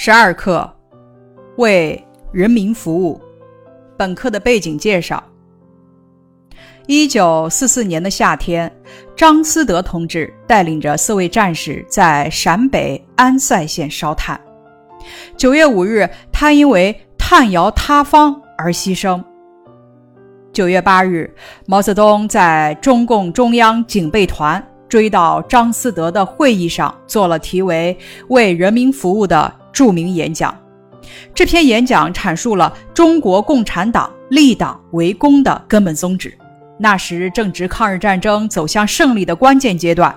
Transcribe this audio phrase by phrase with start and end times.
[0.00, 0.72] 十二课
[1.56, 2.00] 为
[2.30, 3.20] 人民服务。
[3.96, 5.20] 本课的背景介绍：
[6.86, 8.72] 一九四四年的夏天，
[9.16, 14.40] 张思德同志带领着四位战士在陕北安塞县烧炭。
[15.36, 19.20] 九月五日，他因为炭窑塌方而牺牲。
[20.52, 21.28] 九月八日，
[21.66, 27.98] 毛泽东在中共中央警备团追悼张思德的会议上，做了题为
[28.30, 29.52] “为人民服务”的。
[29.78, 30.52] 著名演讲，
[31.32, 36.36] 这篇演讲阐述了中国共产党立党为公的根本宗旨。
[36.80, 40.12] 那时正值抗日战争走向胜利的关键阶段，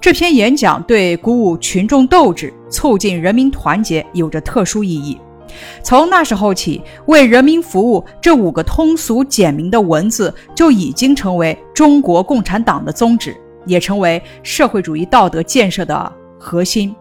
[0.00, 5.16] 这篇演讲对鼓舞群众斗志、促进人民团结有着特殊意义。
[5.84, 13.36] 从那时候起，“为人民服务”这五个通俗简明的文字就已经成为中国共产党的宗旨，
[13.66, 16.92] 也成为社会主义道德建设的核心。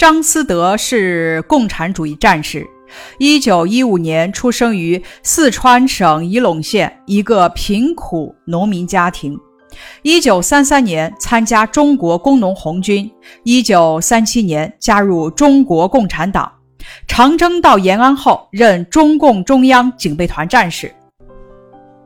[0.00, 2.66] 张思德是共产主义战士，
[3.18, 9.38] 一九一五年出生于四川省仪陇县一个贫苦农民家庭。
[10.00, 13.10] 一九三三年参加中国工农红军，
[13.44, 16.50] 一九三七年加入中国共产党。
[17.06, 20.90] 长征到延安后，任中共中央警备团战士。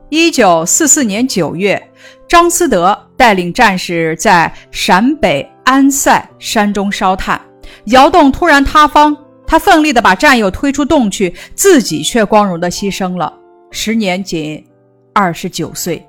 [0.09, 1.81] 一九四四年九月，
[2.27, 7.39] 张思德带领战士在陕北安塞山中烧炭。
[7.85, 13.31] 窑洞突然塌方，他奋力地把战友推出洞去，自己却光荣地牺牲了，
[13.69, 14.65] 时年仅
[15.13, 16.03] 二十九岁。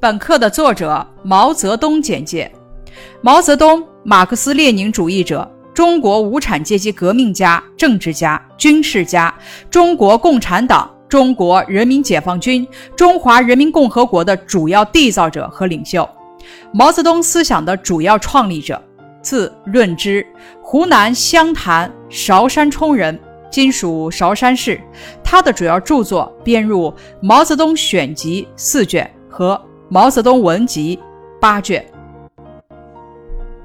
[0.00, 2.50] 本课的作者毛泽东简介：
[3.20, 9.34] 毛泽东，马克思列宁主义者，中国无产阶级革命家、政治家、军事家，
[9.68, 12.66] 中国共产党、中国人民解放军、
[12.96, 16.08] 中华人民共和国的主要缔造者和领袖。
[16.72, 18.82] 毛泽东思想的主要创立者，
[19.22, 20.26] 字润之，
[20.62, 23.18] 湖南湘潭韶山冲人，
[23.50, 24.80] 今属韶山市。
[25.24, 26.90] 他的主要著作编入
[27.20, 29.54] 《毛泽东选集》四卷和
[29.88, 30.96] 《毛泽东文集》
[31.40, 31.84] 八卷。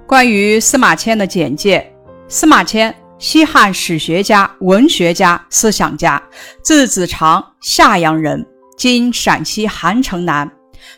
[0.05, 1.91] 关于司马迁的简介：
[2.27, 6.21] 司马迁，西汉史学家、文学家、思想家，
[6.61, 8.45] 字子长，夏阳人，
[8.77, 10.49] 今陕西韩城南，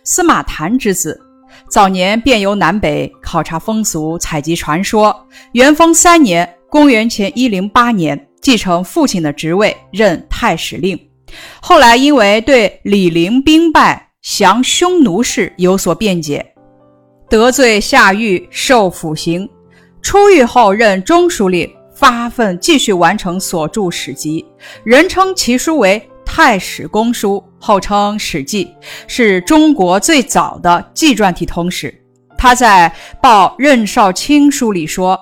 [0.04, 1.22] 司马谈之子。
[1.70, 5.28] 早年遍游南北，考察风俗，采集传说。
[5.54, 10.98] 元丰三年（公元前一零八年），继承父亲的职位，任太史令。
[11.60, 16.46] 后来因为对李陵兵败降匈奴事有所辩解，
[17.30, 19.50] 得罪下狱，受腐刑。
[20.02, 24.46] 出狱后任中书令，发奋继续完成所著史籍，
[24.84, 26.02] 人称其书为。
[26.28, 28.66] 太史公书，后称《史记》，
[29.08, 31.92] 是中国最早的纪传体通史。
[32.38, 32.88] 他在
[33.20, 35.20] 《报任少卿书》里说：“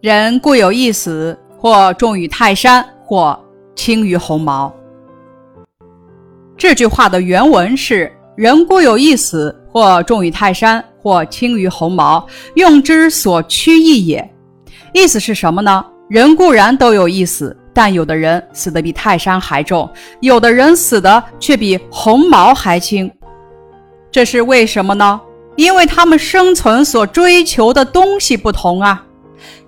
[0.00, 3.36] 人固有一死，或重于泰山，或
[3.74, 4.72] 轻于鸿毛。”
[6.56, 12.24] 这句话的原文是：“人固有一死，或重于泰山，或轻于鸿毛，
[12.54, 14.30] 用之所趋异也。”
[14.94, 15.84] 意思是什么呢？
[16.08, 17.56] 人固然都有一死。
[17.74, 19.90] 但有的人死得比泰山还重，
[20.20, 23.10] 有的人死的却比鸿毛还轻，
[24.10, 25.20] 这是为什么呢？
[25.56, 29.04] 因为他们生存所追求的东西不同啊。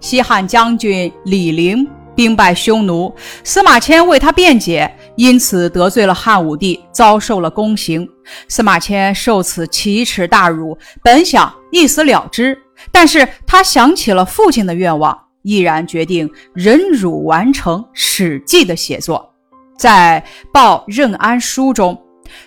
[0.00, 8.08] 西汉将军李陵兵败匈奴，司马迁为他辩解，因此得罪了汉武帝，遭受了宫刑。
[8.48, 12.56] 司马迁受此奇耻大辱，本想一死了之，
[12.92, 15.23] 但是他想起了父亲的愿望。
[15.44, 19.32] 毅然决定忍辱完成《史记》的写作，
[19.78, 21.96] 在《报任安书》中，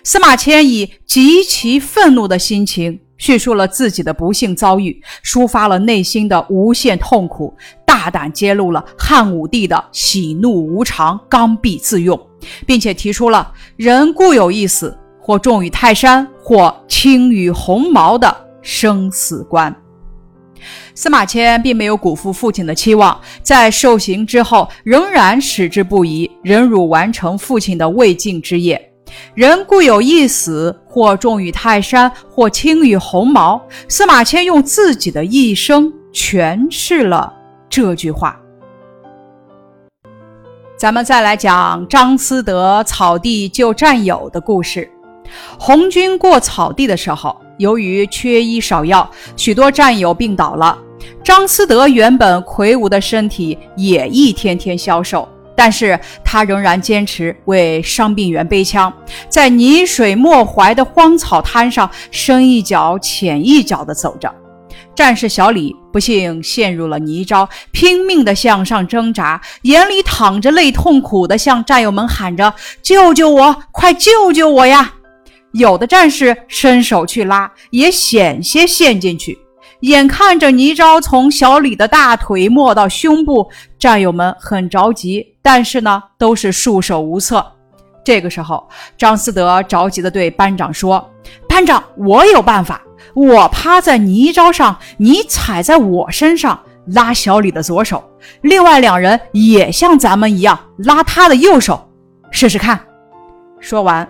[0.02, 12.20] 司马迁以极其愤怒的心情叙述了自己的不幸遭遇，抒发了内心的无限痛苦，大胆揭露了汉武帝的喜怒无常、刚愎自用，
[12.66, 19.72] 并且提出了“人固有一死，或重于泰山，或轻于鸿毛”的生死观。
[20.94, 28.80] 司马迁并没有辜负父亲的期望，在受刑之后仍然矢志不移，忍辱完成父亲的未竟之业。
[29.34, 33.60] 人固有一死，或重于泰山，或轻于鸿毛。
[33.88, 37.32] 司马迁用自己的一生诠释了
[37.70, 38.38] 这句话。
[40.76, 44.88] 咱们再来讲张思德草地救战友的故事。
[45.58, 47.36] 红军过草地的时候。
[47.58, 50.78] 由于缺医少药，许多战友病倒了。
[51.24, 58.92] 张思德原本魁梧的身体也一天天消瘦，但是他仍然坚持为伤病员背枪，
[59.28, 64.32] 在泥水没怀的荒草滩上深一脚浅一脚地走着。
[64.94, 73.56] 战士小李不幸陷入了泥沼，拼命地向上挣扎，眼里淌着泪，痛苦地向战友们喊着：“救救我！
[73.72, 74.94] 快救救我呀！”
[75.58, 79.36] 有的战士伸手去拉，也险些陷进去。
[79.80, 87.44] 眼看着泥沼从小李的大腿没到胸部，战友们很着急，但是呢，都是束手无策。
[88.04, 91.08] 这个时候，张思德着急地对班长说
[91.48, 92.80] ：“班长，我有办法。
[93.14, 98.02] 我趴在泥沼上，你踩在我身上，拉小李的左手，
[98.42, 101.88] 另外两人也像咱们一样拉他的右手，
[102.30, 102.80] 试试看。”
[103.60, 104.08] 说完。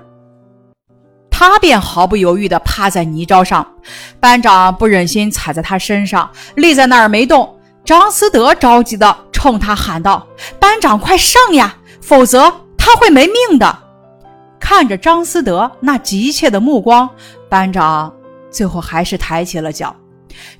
[1.38, 3.64] 他便毫不犹豫地趴在泥沼上，
[4.18, 7.56] 班长不忍心踩在他身上，立在那儿没动。
[7.84, 10.26] 张思德着急地冲他喊道
[10.58, 13.78] ：“班长，快上呀，否则他会没命的！”
[14.58, 17.08] 看着张思德那急切的目光，
[17.48, 18.12] 班长
[18.50, 19.94] 最后还是抬起了脚。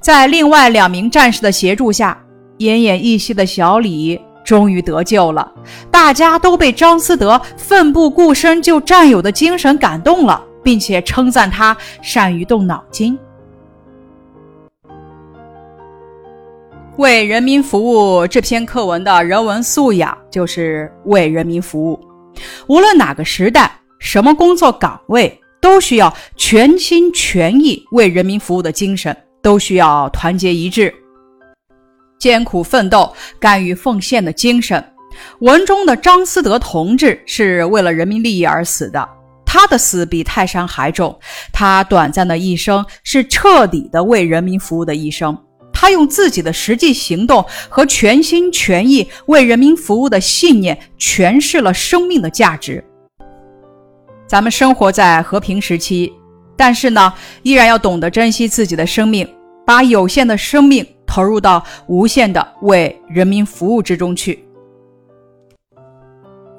[0.01, 2.17] 在另外两名战士的协助下，
[2.59, 5.51] 奄奄一息的小李终于得救了。
[5.91, 10.45] 大家都被张思德奋不顾身救战友的精神感动了。
[10.69, 13.19] 并且称赞他善于动脑筋，
[16.99, 18.27] 为人民服务。
[18.27, 21.99] 这篇课文的人文素养就是为人民服务。
[22.67, 30.95] 无论哪个时代、什么工作岗位，都需要全心全意为人民服务的精神，都需要团结一致、
[32.19, 33.11] 艰苦奋斗、
[33.41, 34.85] 甘于奉献的精神。
[35.39, 39.09] 文中的张思德同志是为了人民利益而死的。
[39.51, 41.19] 他的死比泰山还重，
[41.51, 45.37] 他短暂的一生是彻底的为人民服务的一生。
[45.73, 52.85] 他用自己的实际行动和全心全意为人民服务的信念，诠释了生命的价值。
[54.27, 56.13] 咱们生活在和平时期，
[56.55, 57.11] 但是呢，
[57.43, 59.27] 依然要懂得珍惜自己的生命，
[59.65, 64.45] 把有限的生命投入到无限的为人民服务之中去。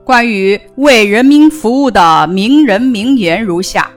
[0.10, 3.92] 关于为人民服务的名人名言如下：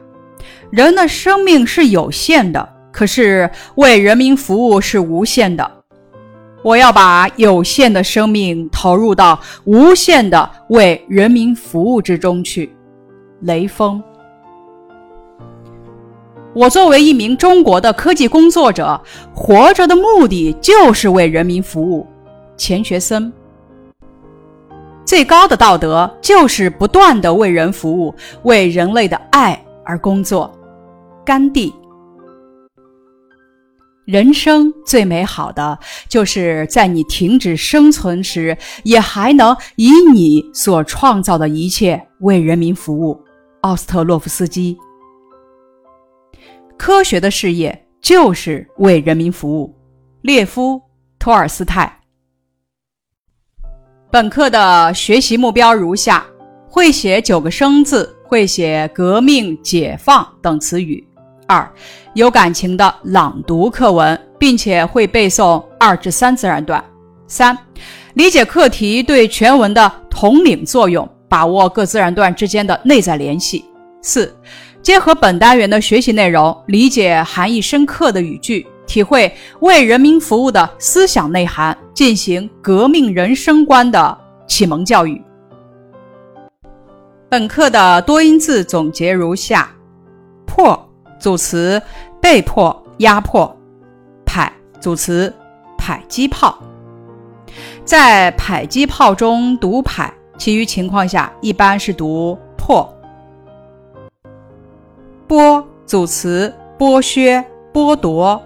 [0.70, 5.70] 人的生命是有限的，可是为人民服务是无限的。
[6.62, 12.70] 我要把有限的生命投入到无限的为人民服务之中去。
[13.40, 14.02] 雷锋。
[16.54, 19.00] 我作为一名中国的科技工作者，
[19.32, 22.06] 活着的目的就是为人民服务。
[22.58, 23.32] 钱学森。
[25.12, 28.14] 最高的道德就是不断的为人服务，
[28.44, 30.50] 为人类的爱而工作。
[31.22, 31.70] 甘地，
[34.06, 35.78] 人生最美好的
[36.08, 43.22] 就是在你停止生存时，也还能以你所创造的一切为人民服务。
[43.60, 44.78] 奥斯特洛夫斯基，
[46.78, 49.78] 科学的事业就是为人民服务。
[50.22, 50.76] 列夫·
[51.18, 51.98] 托尔斯泰。
[54.12, 56.22] 本课的学习目标如下：
[56.68, 61.02] 会写九个生字，会写革命、解放等词语。
[61.46, 61.66] 二、
[62.12, 66.84] 有感情的朗读课文，并且会背诵二至三自然段。
[67.26, 67.56] 三、
[68.12, 73.64] 理解课题对全文的统领作用，把握各自然段之间的内在联系。
[74.02, 74.36] 四、
[74.82, 78.66] 结合本单元的学习内容，理解含义深刻的语句。
[78.86, 85.22] 体会为人民服务的思想内涵，进行革命人生观的启蒙教育。
[87.28, 89.70] 本课的多音字总结如下：
[90.44, 90.78] 迫
[91.18, 91.80] 组词，
[92.20, 93.50] 被迫、压迫；
[94.26, 94.44] 迫
[94.78, 95.32] 组词，
[95.78, 96.58] 迫击炮。
[97.84, 100.04] 在迫击炮中读迫，
[100.36, 102.86] 其余情况下一般是读迫。
[105.26, 107.42] 剥组词，剥削、
[107.72, 108.40] 剥夺。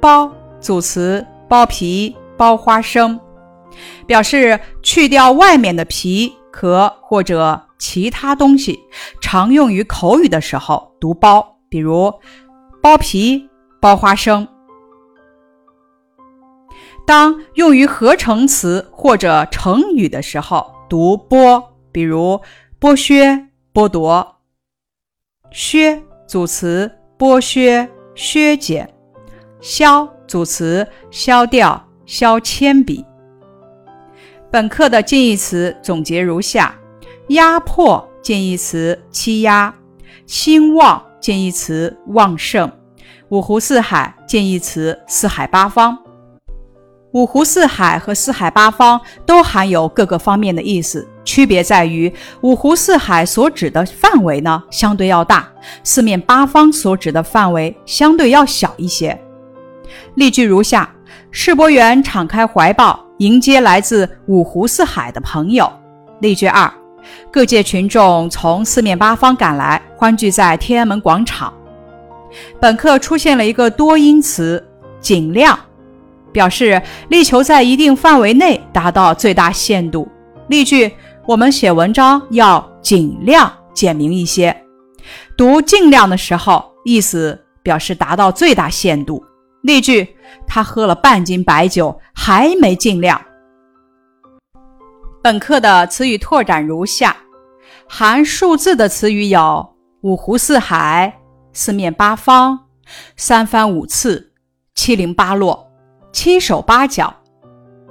[0.00, 3.18] 剥组词，剥皮、剥花生，
[4.06, 8.78] 表示去掉外面的皮壳或者其他东西。
[9.20, 12.12] 常用于口语的时候读剥，比如
[12.82, 13.48] 剥皮、
[13.80, 14.46] 剥花生。
[17.06, 22.40] 当用于合成词或者成语的时候读剥，比如
[22.78, 24.36] 剥削、剥夺。
[25.50, 28.97] 削组词，剥削、削减。
[29.60, 33.04] 削组词，削掉、削铅笔。
[34.50, 36.74] 本课的近义词总结如下：
[37.28, 39.74] 压迫近义词欺压，
[40.26, 42.70] 兴旺近义词旺盛，
[43.28, 45.98] 五湖四海近义词四海八方。
[47.12, 52.12] 五湖四海和四海八方都含有各个方面的意思，区别在于
[52.42, 55.50] 五湖四海所指的范围呢相对要大，
[55.82, 59.18] 四面八方所指的范围相对要小一些。
[60.18, 60.92] 例句如下：
[61.30, 65.72] 世博园敞开怀抱，迎接来自五湖四海的朋友。
[66.18, 66.68] 例句二：
[67.30, 71.54] 各界群众从四面八方赶来，欢聚在天安门广场。
[72.58, 74.62] 本课出现了一个多音词
[75.00, 75.56] “尽量”，
[76.34, 80.08] 表示力求在一定范围内达到最大限度。
[80.48, 80.92] 例句：
[81.28, 84.64] 我们写文章要尽量简明一些。
[85.36, 89.24] 读“尽量”的时候，意思表示达到最大限度。
[89.62, 93.20] 例句：他喝了半斤白酒，还没尽量。
[95.22, 97.16] 本课的词语拓展如下：
[97.88, 101.12] 含数字的词语有五湖四海、
[101.52, 102.58] 四面八方、
[103.16, 104.32] 三番五次、
[104.74, 105.68] 七零八落、
[106.12, 107.12] 七手八脚、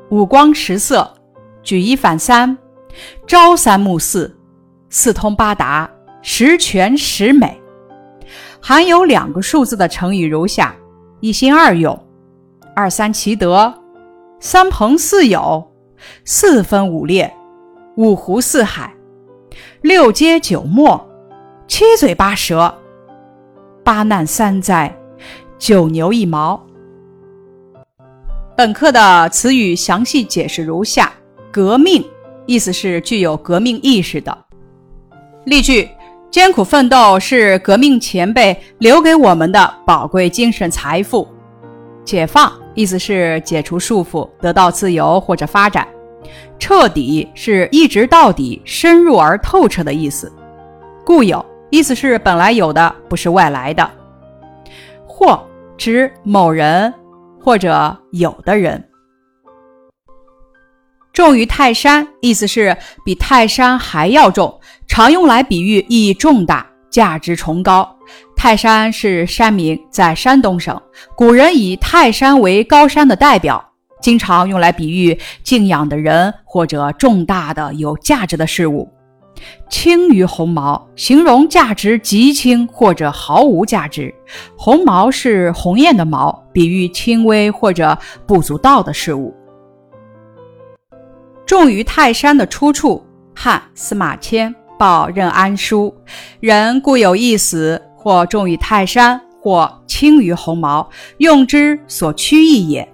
[0.10, 1.14] 五光十色、
[1.62, 2.58] 举一反三、
[3.28, 4.36] 朝三暮四、
[4.90, 5.90] 四通八达、
[6.22, 7.62] 十全十美。
[8.62, 10.74] 含有两个数字的成语如下：
[11.20, 11.98] 一心二用、
[12.76, 13.74] 二三其德、
[14.40, 15.72] 三朋四友。
[16.24, 17.34] 四分五裂，
[17.96, 18.94] 五湖四海，
[19.82, 21.10] 六街九陌，
[21.68, 22.72] 七嘴八舌，
[23.84, 24.96] 八难三灾，
[25.58, 26.64] 九牛一毛。
[28.56, 31.12] 本课的词语详细解释如下：
[31.52, 32.06] 革命，
[32.46, 34.38] 意思是具有革命意识的。
[35.46, 35.90] 例句：
[36.30, 41.28] 艰苦奋斗是革命前辈留给我们的宝贵精神财富。
[42.04, 42.52] 解放。
[42.76, 45.88] 意思是解除束缚，得到自由或者发展。
[46.60, 50.32] 彻底是一直到底、深入而透彻的意思。
[51.04, 53.90] 固有意思是本来有的，不是外来的。
[55.08, 55.44] 或
[55.76, 56.94] 指某人
[57.42, 58.84] 或者有的人。
[61.18, 67.90] 重于泰山意思是比泰山还要重，常用来比喻意义重大、价值崇高。
[68.36, 70.80] 泰山是山名，在山东省，
[71.16, 73.68] 古人以泰山为高山的代表，
[74.00, 78.88] 经常用来比喻敬仰的人或者重大的有价值的事物。
[79.72, 84.14] 轻于鸿毛，形容价值极轻或者毫无价值。
[84.56, 87.98] 鸿毛是鸿雁的毛，比喻轻微或者
[88.28, 89.36] 不足道的事物。
[91.48, 95.92] 重于泰山的出处：汉司马迁《报任安书》，
[96.40, 97.82] 人固有一死。
[98.00, 100.88] 或重于泰山，或轻于鸿毛，
[101.18, 102.88] 用之所趋异也。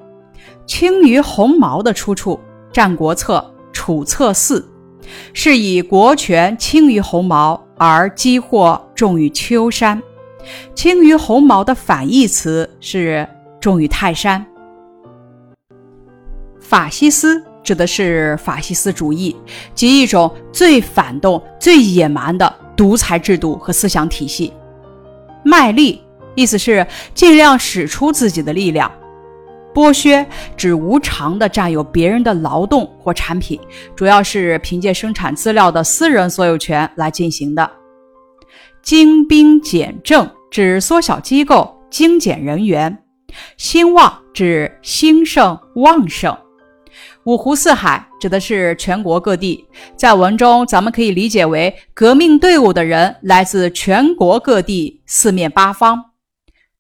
[0.66, 2.40] 轻于鸿毛的出处，
[2.74, 4.60] 《战国策·楚策四》，
[5.34, 10.02] 是以国权轻于鸿毛，而积祸重于丘山。
[10.74, 13.28] 轻于鸿毛的反义词是
[13.60, 14.44] 重于泰山。
[16.60, 19.36] 法西斯指的是法西斯主义，
[19.74, 24.52] 即一种最反动、最野蛮的独裁制度和思想体系。
[25.44, 26.02] 卖力，
[26.36, 28.90] 意思是尽量使出自己的力量；
[29.74, 30.26] 剥削
[30.58, 33.60] 指无偿的占有别人的劳动或产品，
[33.96, 37.66] 主要是凭借生产资料的私人所有权来进行的；
[38.82, 42.92] 精兵简政指缩小机构、精简人员；
[43.58, 46.38] 兴旺指兴盛、旺盛。
[47.26, 49.66] 五湖四海指的是全国各地，
[49.96, 56.04] 在文中咱们可以理解为革命队伍的人来自全国各地四面八方。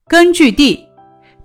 [0.05, 0.85] 根据地，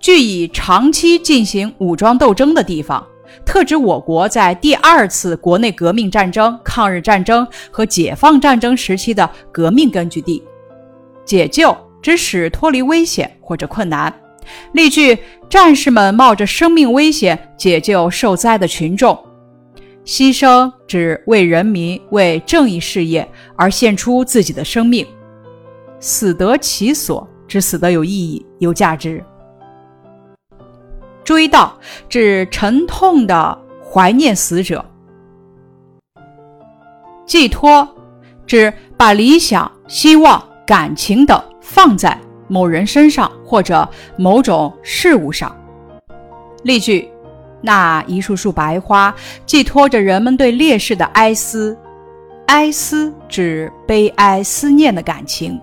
[0.01, 3.05] 据以长期进行武装斗争的地方，
[3.45, 10.43] 特指我国在第二次国内革命战争、抗日战争和解放战争时期的革命根据地。
[11.23, 14.13] 解救指使脱离危险或者困难。
[14.73, 15.17] 例句：
[15.49, 19.17] 战士们冒着生命危险解救受灾的群众。
[20.05, 25.05] 牺牲指为人民、为正义事业而献出自己的生命。
[25.99, 29.23] 死得其所指死得有意义、有价值。
[31.23, 31.69] 追悼
[32.07, 34.83] 指沉痛的怀念死者。
[37.27, 37.87] 寄托
[38.47, 42.19] 指把理想、希望、感情等放在。
[42.49, 43.87] 某人身上或者
[44.17, 45.55] 某种事物上。
[46.63, 47.09] 例句：
[47.61, 49.15] 那一束束白花
[49.45, 51.77] 寄托着人们对烈士的哀思，
[52.47, 55.57] 哀思指悲哀、思念的感情。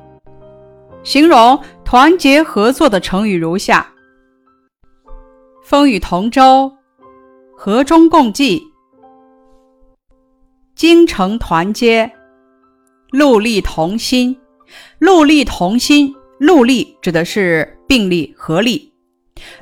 [1.03, 3.87] 形容团结合作的成语如下：
[5.63, 6.73] 风雨同舟，
[7.55, 8.63] 和衷共济，
[10.75, 12.11] 精诚团结，
[13.13, 14.37] 戮力同心，
[14.99, 16.16] 戮力同心。
[16.41, 18.93] 戮力指的是并力合力，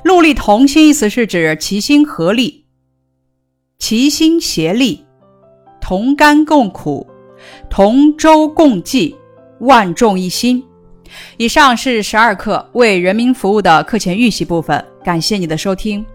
[0.03, 2.65] 戮力同心意思是指齐心合力、
[3.79, 5.05] 齐心协力、
[5.79, 7.07] 同甘共苦、
[7.69, 9.15] 同舟共济、
[9.59, 10.63] 万众一心。
[11.37, 16.05] 以上是十二课为人民服务的课前预习部分，感谢你的收听。